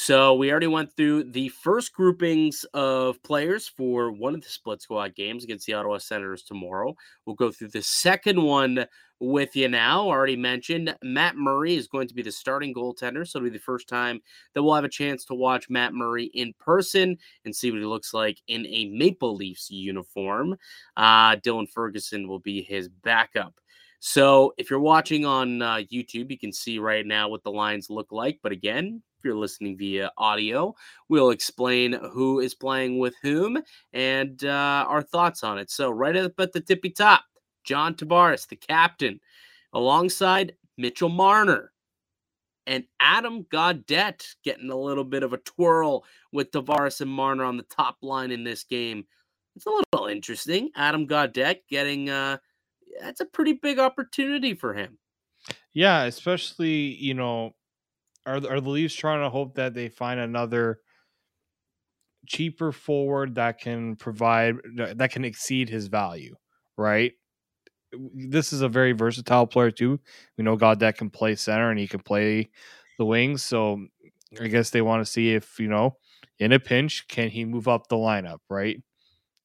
[0.00, 4.80] So we already went through the first groupings of players for one of the split
[4.80, 6.94] squad games against the Ottawa Senators tomorrow.
[7.26, 8.86] We'll go through the second one
[9.18, 10.06] with you now.
[10.06, 13.58] Already mentioned Matt Murray is going to be the starting goaltender, so it'll be the
[13.58, 14.20] first time
[14.54, 17.84] that we'll have a chance to watch Matt Murray in person and see what he
[17.84, 20.56] looks like in a Maple Leafs uniform.
[20.96, 23.60] Uh, Dylan Ferguson will be his backup.
[23.98, 27.90] So if you're watching on uh, YouTube, you can see right now what the lines
[27.90, 28.38] look like.
[28.44, 30.74] But again, if you're listening via audio,
[31.08, 33.58] we'll explain who is playing with whom
[33.92, 35.70] and uh, our thoughts on it.
[35.70, 37.24] So, right up at the tippy top,
[37.64, 39.20] John Tavares, the captain,
[39.72, 41.72] alongside Mitchell Marner
[42.66, 47.56] and Adam Gaudette getting a little bit of a twirl with Tavares and Marner on
[47.56, 49.04] the top line in this game.
[49.56, 50.70] It's a little interesting.
[50.76, 52.36] Adam Gaudette getting uh
[53.00, 54.98] that's a pretty big opportunity for him.
[55.72, 57.54] Yeah, especially, you know,
[58.28, 60.80] are are the Leafs trying to hope that they find another
[62.26, 64.56] cheaper forward that can provide
[64.96, 66.36] that can exceed his value,
[66.76, 67.12] right?
[68.14, 69.98] This is a very versatile player too.
[70.36, 72.50] We know Gaudette can play center and he can play
[72.98, 73.86] the wings, so
[74.38, 75.96] I guess they want to see if you know
[76.38, 78.82] in a pinch can he move up the lineup, right?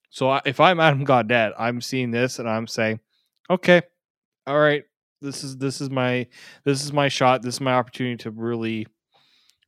[0.10, 3.00] So if I'm Adam Gaudette, I'm seeing this and I'm saying,
[3.50, 3.82] okay,
[4.46, 4.84] all right,
[5.24, 6.28] this is this is my
[6.66, 7.42] this is my shot.
[7.42, 8.86] This is my opportunity to really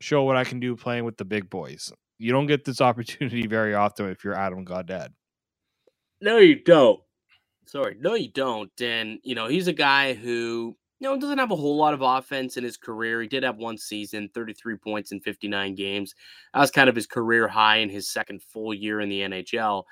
[0.02, 1.92] show what I can do playing with the big boys.
[2.20, 5.10] You don't get this opportunity very often if you're Adam Gaudette.
[6.22, 7.00] No, you don't.
[7.66, 8.72] Sorry, no, you don't.
[8.80, 12.02] And you know he's a guy who you know doesn't have a whole lot of
[12.02, 13.22] offense in his career.
[13.22, 16.14] He did have one season, 33 points in 59 games.
[16.54, 19.84] That was kind of his career high in his second full year in the NHL.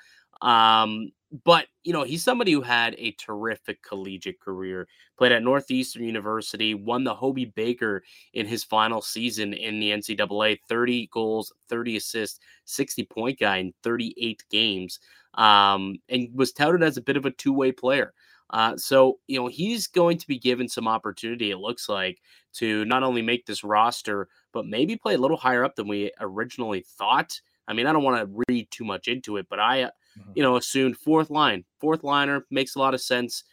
[0.44, 1.10] Um,
[1.44, 4.86] but you know, he's somebody who had a terrific collegiate career.
[5.18, 8.02] Played at Northeastern University, won the Hobey Baker
[8.34, 10.58] in his final season in the NCAA.
[10.68, 15.00] Thirty goals, thirty assists, sixty point guy in thirty eight games,
[15.34, 18.12] um, and was touted as a bit of a two way player.
[18.50, 21.50] Uh, so you know he's going to be given some opportunity.
[21.50, 22.20] It looks like
[22.54, 26.12] to not only make this roster, but maybe play a little higher up than we
[26.20, 27.40] originally thought.
[27.66, 29.90] I mean, I don't want to read too much into it, but I.
[30.34, 33.44] you know, assumed fourth line, fourth liner makes a lot of sense.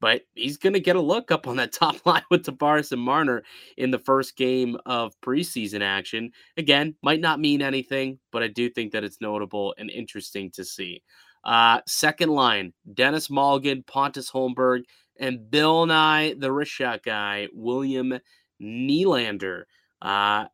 [0.00, 3.00] But he's going to get a look up on that top line with Tavares and
[3.00, 3.42] Marner
[3.76, 6.30] in the first game of preseason action.
[6.56, 10.64] Again, might not mean anything, but I do think that it's notable and interesting to
[10.64, 11.02] see.
[11.44, 14.82] Uh, second line, Dennis Malgin, Pontus Holmberg,
[15.18, 18.18] and Bill Nye, the shot guy, William
[18.62, 19.64] Nylander.
[20.00, 20.46] Uh,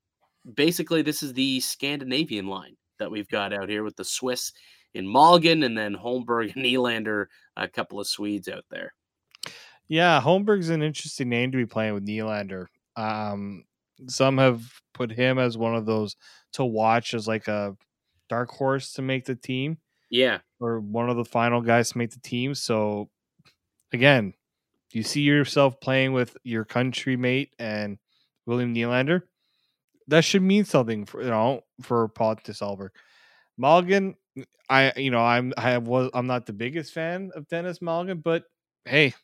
[0.55, 4.53] basically, this is the Scandinavian line that we've got out here with the Swiss
[4.95, 7.27] in Malgin and then Holmberg and Nylander,
[7.57, 8.95] a couple of Swedes out there.
[9.89, 12.67] Yeah, Holmberg's an interesting name to be playing with Nylander.
[12.97, 13.65] Um,
[14.09, 16.17] some have put him as one of those
[16.55, 17.77] to watch as like a
[18.29, 19.79] dark horse to make the team.
[20.11, 20.39] Yeah.
[20.61, 22.55] Or one of the final guys to make the team.
[22.55, 23.11] So
[23.93, 24.35] again,
[24.93, 27.99] you see yourself playing with your country mate and
[28.47, 29.23] William Nylander?
[30.09, 32.91] That should mean something for you know for Pontus Holmberg.
[33.61, 34.15] Malgin,
[34.69, 38.45] I you know I'm I was I'm not the biggest fan of Denis Malgin, but
[38.85, 39.15] hey,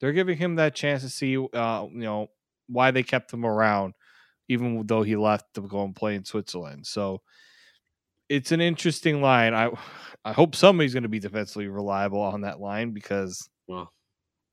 [0.00, 2.28] they're giving him that chance to see uh you know
[2.68, 3.94] why they kept him around,
[4.48, 6.86] even though he left to go and play in Switzerland.
[6.86, 7.22] So
[8.28, 9.54] it's an interesting line.
[9.54, 9.70] I
[10.24, 13.90] I hope somebody's going to be defensively reliable on that line because well,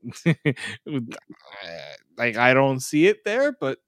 [2.18, 3.80] like I don't see it there, but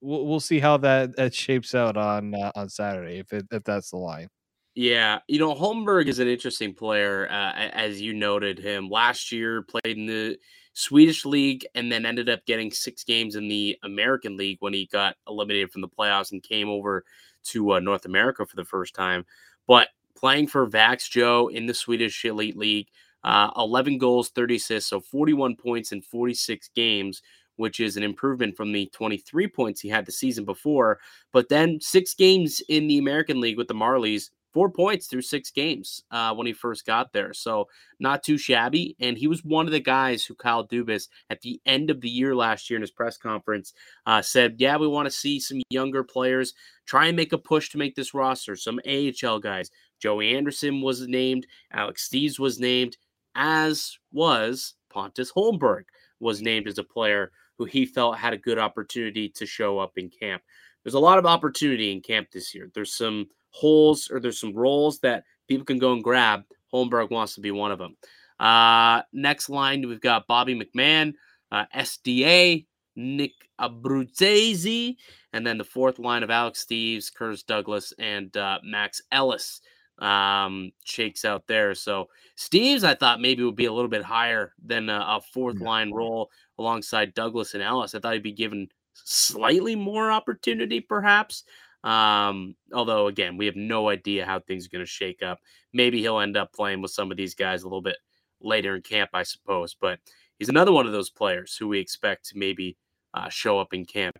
[0.00, 3.64] we'll we'll see how that that shapes out on uh, on Saturday if it, if
[3.64, 4.28] that's the line.
[4.74, 9.62] Yeah, you know, Holmberg is an interesting player, uh, as you noted him last year.
[9.62, 10.38] Played in the
[10.72, 14.86] Swedish league and then ended up getting six games in the American League when he
[14.86, 17.04] got eliminated from the playoffs and came over
[17.44, 19.26] to uh, North America for the first time.
[19.66, 22.88] But playing for Växjö in the Swedish Elite League,
[23.24, 27.20] uh, 11 goals, 30 assists, so 41 points in 46 games,
[27.56, 30.98] which is an improvement from the 23 points he had the season before.
[31.30, 35.50] But then six games in the American League with the Marlies, four points through six
[35.50, 37.32] games uh, when he first got there.
[37.32, 38.96] So not too shabby.
[39.00, 42.08] And he was one of the guys who Kyle Dubas at the end of the
[42.08, 43.72] year last year in his press conference
[44.06, 46.54] uh, said, yeah, we want to see some younger players
[46.86, 48.56] try and make a push to make this roster.
[48.56, 49.70] Some AHL guys.
[50.00, 51.46] Joey Anderson was named.
[51.72, 52.96] Alex Steeves was named,
[53.36, 55.84] as was Pontus Holmberg
[56.18, 59.92] was named as a player who he felt had a good opportunity to show up
[59.96, 60.42] in camp.
[60.82, 62.70] There's a lot of opportunity in camp this year.
[62.74, 66.42] There's some holes or there's some roles that people can go and grab.
[66.72, 67.96] Holmberg wants to be one of them.
[68.40, 71.14] Uh, next line, we've got Bobby McMann,
[71.52, 74.96] uh, SDA, Nick Abruzzese,
[75.32, 79.60] and then the fourth line of Alex Steeves, Curtis Douglas, and uh, Max Ellis
[79.98, 81.74] um, shakes out there.
[81.74, 85.60] So Steeves, I thought maybe would be a little bit higher than a, a fourth
[85.60, 87.94] line role alongside Douglas and Ellis.
[87.94, 91.44] I thought he'd be given slightly more opportunity, perhaps.
[91.84, 95.40] Um, although again, we have no idea how things are going to shake up.
[95.72, 97.96] Maybe he'll end up playing with some of these guys a little bit
[98.40, 99.74] later in camp, I suppose.
[99.74, 99.98] But
[100.38, 102.76] he's another one of those players who we expect to maybe
[103.14, 104.18] uh, show up in camp.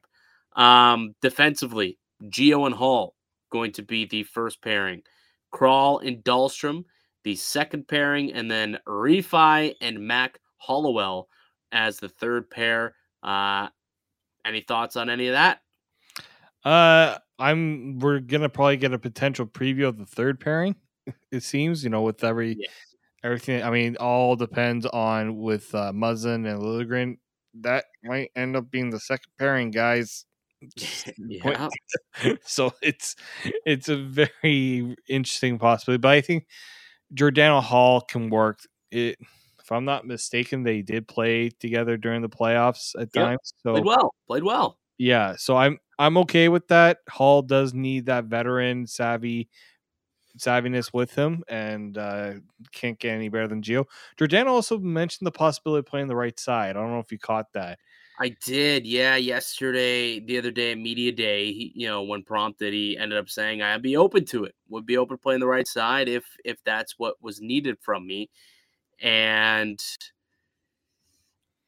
[0.55, 3.14] Um, defensively, Gio and Hall
[3.51, 5.03] going to be the first pairing.
[5.53, 6.85] Kral and Dahlstrom,
[7.25, 11.29] the second pairing, and then Rifai and Mac Hollowell
[11.70, 12.94] as the third pair.
[13.22, 13.68] Uh,
[14.44, 15.61] any thoughts on any of that?
[16.64, 17.98] Uh, I'm.
[17.98, 20.76] We're gonna probably get a potential preview of the third pairing.
[21.31, 22.68] It seems, you know, with every yeah.
[23.24, 23.62] everything.
[23.62, 27.18] I mean, all depends on with uh, Muzzin and Liljegren.
[27.61, 30.24] That might end up being the second pairing, guys.
[31.18, 31.68] yeah.
[32.44, 33.16] so it's
[33.66, 36.46] it's a very interesting possibility, but I think
[37.12, 38.61] Giordano Hall can work.
[38.90, 39.18] It,
[39.61, 43.24] if I'm not mistaken, they did play together during the playoffs at yep.
[43.24, 43.55] times.
[43.62, 44.78] So played well, played well.
[44.98, 46.98] Yeah, so I'm I'm okay with that.
[47.08, 49.48] Hall does need that veteran savvy
[50.36, 52.32] savviness with him and uh,
[52.72, 53.84] can't get any better than Gio.
[54.16, 56.70] Giordano also mentioned the possibility of playing the right side.
[56.70, 57.78] I don't know if you caught that.
[58.18, 59.14] I did, yeah.
[59.14, 63.62] Yesterday, the other day media day, he, you know, when prompted, he ended up saying,
[63.62, 64.56] "I'd be open to it.
[64.70, 68.05] Would be open to playing the right side if if that's what was needed from
[68.09, 68.28] me."
[69.00, 69.80] And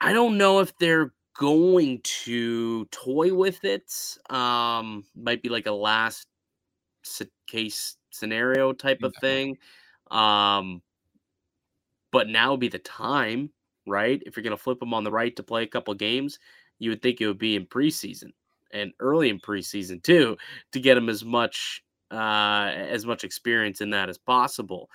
[0.01, 3.93] I don't know if they're going to toy with it.
[4.31, 6.27] Um, might be like a last
[7.47, 9.59] case scenario type of thing.
[10.11, 10.83] Um,
[12.13, 13.51] but now would be the time,
[13.87, 14.23] right?
[14.25, 16.39] If you're going to flip them on the right to play a couple games,
[16.79, 18.33] you would think it would be in preseason
[18.73, 20.37] and early in preseason too
[20.73, 24.89] to get them as much uh, as much experience in that as possible.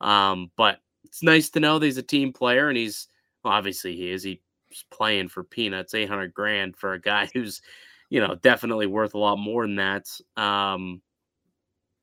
[0.00, 3.08] Um, but it's nice to know that he's a team player and he's
[3.44, 4.22] well, obviously he is.
[4.22, 4.38] He's
[4.90, 7.62] playing for peanuts, 800 grand for a guy who's,
[8.10, 10.08] you know, definitely worth a lot more than that.
[10.36, 11.02] Um,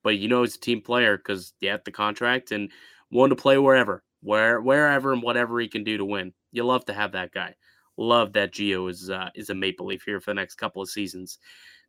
[0.02, 2.70] but you know, he's a team player because you have the contract and
[3.10, 6.32] wanted to play wherever, where, wherever and whatever he can do to win.
[6.52, 7.54] You love to have that guy.
[7.96, 10.88] Love that Gio is uh, is a Maple Leaf here for the next couple of
[10.88, 11.38] seasons.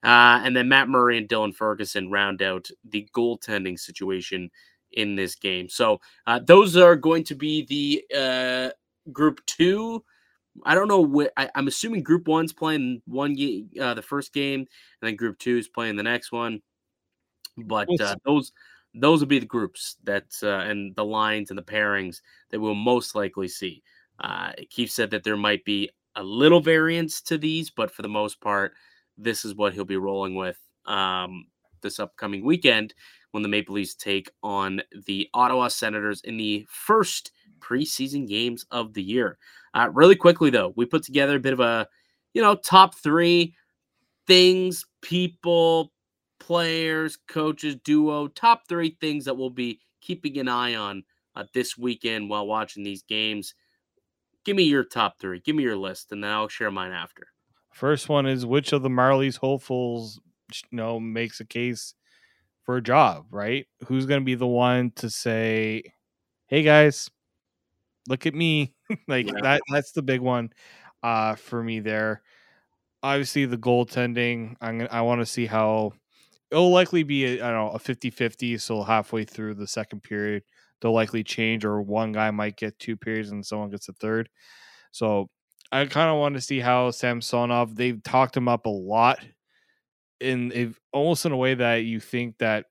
[0.03, 4.49] Uh, and then Matt Murray and Dylan Ferguson round out the goaltending situation
[4.93, 5.69] in this game.
[5.69, 8.71] So uh, those are going to be the uh,
[9.11, 10.03] group two.
[10.63, 14.33] I don't know what I, am assuming group one's playing one game, uh, the first
[14.33, 14.67] game, and
[15.01, 16.61] then group two is playing the next one.
[17.57, 18.51] But uh, those
[18.93, 22.75] those will be the groups that uh, and the lines and the pairings that we'll
[22.75, 23.81] most likely see.
[24.19, 28.09] Uh, Keefe said that there might be a little variance to these, but for the
[28.09, 28.73] most part,
[29.17, 31.45] this is what he'll be rolling with um,
[31.81, 32.93] this upcoming weekend
[33.31, 38.93] when the Maple Leafs take on the Ottawa Senators in the first preseason games of
[38.93, 39.37] the year.
[39.73, 41.87] Uh, really quickly, though, we put together a bit of a,
[42.33, 43.53] you know, top three
[44.27, 45.91] things, people,
[46.39, 51.03] players, coaches, duo, top three things that we'll be keeping an eye on
[51.35, 53.53] uh, this weekend while watching these games.
[54.43, 55.39] Give me your top three.
[55.39, 57.27] Give me your list, and then I'll share mine after.
[57.73, 60.19] First one is which of the Marlies hopefuls,
[60.71, 61.93] you know, makes a case
[62.63, 63.67] for a job, right?
[63.85, 65.83] Who's going to be the one to say,
[66.47, 67.09] "Hey guys,
[68.07, 68.73] look at me."
[69.07, 69.41] like yeah.
[69.41, 70.49] that that's the big one
[71.03, 72.21] uh for me there.
[73.03, 75.93] Obviously the goaltending, I'm gonna, I want to see how
[76.51, 80.43] it'll likely be a, I don't know, a 50-50 so halfway through the second period
[80.81, 84.29] they'll likely change or one guy might get two periods and someone gets a third.
[84.91, 85.29] So
[85.71, 87.75] I kind of want to see how Samsonov.
[87.75, 89.19] They've talked him up a lot,
[90.19, 92.65] in almost in a way that you think that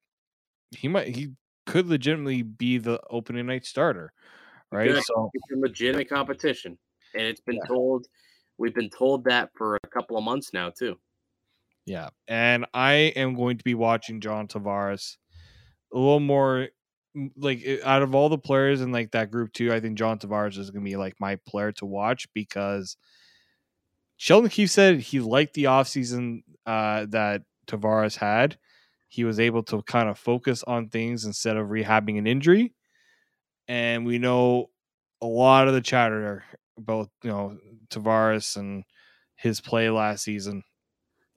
[0.71, 1.33] he might he
[1.67, 4.13] could legitimately be the opening night starter,
[4.73, 4.91] right?
[5.03, 6.79] So it's a legitimate competition,
[7.15, 7.69] and it's been yeah.
[7.69, 8.07] told.
[8.59, 10.99] We've been told that for a couple of months now too.
[11.87, 15.17] Yeah, and I am going to be watching John Tavares
[15.93, 16.69] a little more
[17.37, 20.59] like out of all the players in like that group too, I think John Tavares
[20.59, 22.97] is going to be like my player to watch because
[24.17, 28.59] Sheldon Keefe said he liked the offseason uh, that Tavares had.
[29.09, 32.75] He was able to kind of focus on things instead of rehabbing an injury.
[33.71, 34.71] And we know
[35.23, 36.43] a lot of the chatter
[36.77, 37.57] about, you know,
[37.89, 38.83] Tavares and
[39.37, 40.65] his play last season.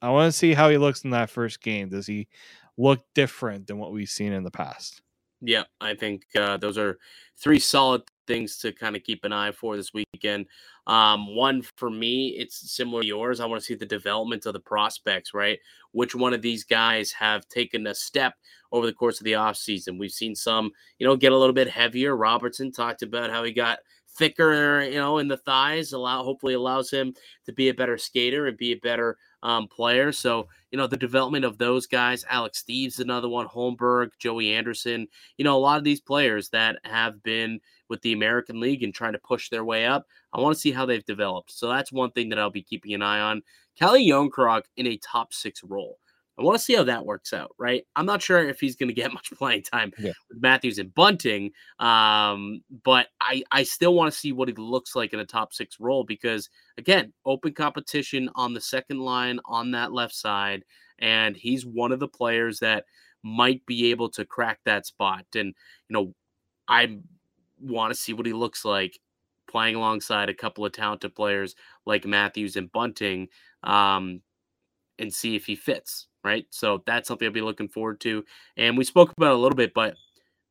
[0.02, 1.90] I want to see how he looks in that first game.
[1.90, 2.28] Does he
[2.76, 5.04] look different than what we've seen in the past?
[5.42, 6.98] Yeah, I think uh, those are
[7.38, 10.48] three solid things to kind of keep an eye for this weekend.
[10.88, 13.40] Um, one for me, it's similar to yours.
[13.40, 15.60] I want to see the development of the prospects, right?
[15.92, 18.36] Which one of these guys have taken a step
[18.72, 20.00] over the course of the offseason?
[20.00, 22.16] We've seen some, you know, get a little bit heavier.
[22.16, 23.80] Robertson talked about how he got
[24.16, 27.14] thicker, you know, in the thighs, allow hopefully allows him
[27.46, 30.12] to be a better skater and be a better um, player.
[30.12, 35.08] So, you know, the development of those guys, Alex Steeves, another one, Holmberg, Joey Anderson,
[35.38, 37.60] you know, a lot of these players that have been
[37.90, 40.08] with the American League and trying to push their way up.
[40.34, 41.52] I want to see how they've developed.
[41.52, 43.42] So that's one thing that I'll be keeping an eye on.
[43.78, 46.00] Calle Jarnkrok in a top six role.
[46.38, 47.86] I want to see how that works out, right?
[47.96, 50.12] I'm not sure if he's going to get much playing time yeah.
[50.30, 54.96] with Matthews and Bunting, um, but I, I still want to see what he looks
[54.96, 59.72] like in a top six role because, again, open competition on the second line on
[59.72, 60.64] that left side.
[61.00, 62.86] And he's one of the players that
[63.24, 65.26] might be able to crack that spot.
[65.36, 65.54] And,
[65.90, 66.14] you know,
[66.68, 67.00] I
[67.60, 69.00] want to see what he looks like
[69.50, 71.56] playing alongside a couple of talented players
[71.86, 73.28] like Matthews and Bunting
[73.64, 74.22] um,
[74.98, 76.46] and see if he fits right?
[76.50, 78.24] So that's something I'll be looking forward to.
[78.58, 79.96] And we spoke about a little bit, but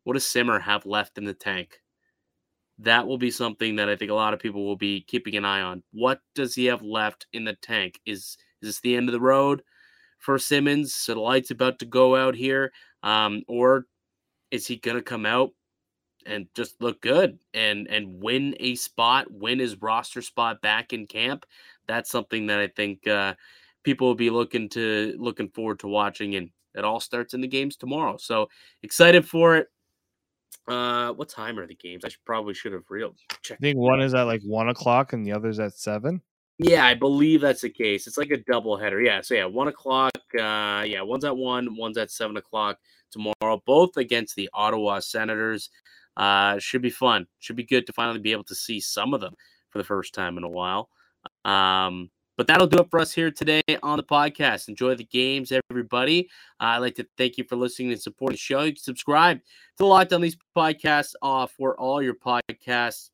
[0.05, 1.81] what does Simmer have left in the tank?
[2.79, 5.45] That will be something that I think a lot of people will be keeping an
[5.45, 5.83] eye on.
[5.93, 8.01] What does he have left in the tank?
[8.07, 9.63] Is is this the end of the road
[10.19, 10.95] for Simmonds?
[10.95, 13.87] So the light's about to go out here, um, or
[14.51, 15.51] is he going to come out
[16.25, 21.07] and just look good and and win a spot, win his roster spot back in
[21.07, 21.47] camp?
[21.87, 23.35] That's something that I think uh,
[23.83, 27.49] people will be looking to looking forward to watching and it all starts in the
[27.49, 28.49] games tomorrow so
[28.83, 29.69] excited for it.
[30.69, 32.05] Uh what time are the games?
[32.05, 33.15] I should, probably should have real
[33.51, 36.21] i think one is at like one o'clock and the other's at seven.
[36.59, 38.07] Yeah i believe that's the case.
[38.07, 41.77] It's like a double header yeah so yeah one o'clock uh yeah one's at one
[41.77, 42.79] one's at seven o'clock
[43.11, 45.71] tomorrow both against the ottawa senators.
[46.17, 47.27] Uh, should be fun.
[47.39, 49.35] Should be good to finally be able to see some of them
[49.71, 50.91] for the first time in a while.
[51.45, 54.69] Um, but that'll do it for us here today on the podcast.
[54.69, 56.29] Enjoy the games, everybody.
[56.61, 58.63] Uh, I'd like to thank you for listening and supporting the show.
[58.63, 59.45] You can subscribe to
[59.79, 63.11] the Locked On Leafs podcast uh, for all your podcasts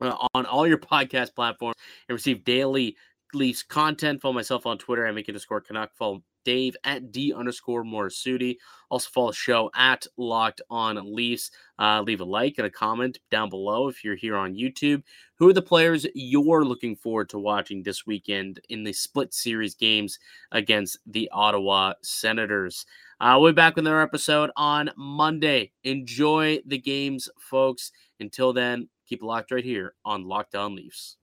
[0.00, 1.76] uh, on all your podcast platforms
[2.08, 2.96] and receive daily
[3.32, 4.20] Leafs content.
[4.20, 5.90] Follow myself on Twitter at make underscore Canuck.
[5.96, 8.56] Follow Dave at D underscore Morisuti.
[8.90, 11.50] Also follow the show at Locked On Leafs.
[11.78, 15.02] Uh, leave a like and a comment down below if you're here on YouTube.
[15.36, 19.74] Who are the players you're looking forward to watching this weekend in the split series
[19.74, 20.18] games
[20.52, 22.86] against the Ottawa Senators?
[23.20, 25.72] Uh, we'll be back with another episode on Monday.
[25.82, 27.90] Enjoy the games, folks.
[28.20, 31.16] Until then, keep locked right here on Locked On Leafs.